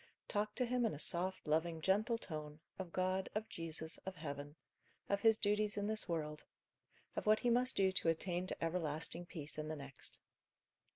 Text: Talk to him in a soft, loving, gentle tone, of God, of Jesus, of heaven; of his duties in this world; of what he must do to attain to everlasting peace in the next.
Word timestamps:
Talk 0.27 0.55
to 0.55 0.65
him 0.65 0.83
in 0.83 0.95
a 0.95 0.97
soft, 0.97 1.47
loving, 1.47 1.79
gentle 1.79 2.17
tone, 2.17 2.59
of 2.79 2.91
God, 2.91 3.29
of 3.35 3.47
Jesus, 3.49 3.97
of 3.99 4.15
heaven; 4.15 4.55
of 5.07 5.21
his 5.21 5.37
duties 5.37 5.77
in 5.77 5.85
this 5.85 6.09
world; 6.09 6.43
of 7.15 7.27
what 7.27 7.41
he 7.41 7.51
must 7.51 7.75
do 7.75 7.91
to 7.91 8.09
attain 8.09 8.47
to 8.47 8.63
everlasting 8.63 9.27
peace 9.27 9.59
in 9.59 9.67
the 9.67 9.75
next. 9.75 10.19